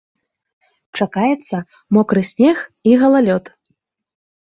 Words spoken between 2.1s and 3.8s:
снег і галалёд.